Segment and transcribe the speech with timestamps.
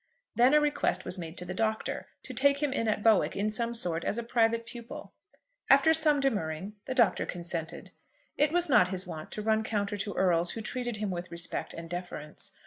[0.33, 3.51] Then a request was made to the Doctor to take him in at Bowick in
[3.51, 5.13] some sort as a private pupil.
[5.69, 7.91] After some demurring the Doctor consented.
[8.35, 11.75] It was not his wont to run counter to earls who treated him with respect
[11.75, 12.51] and deference.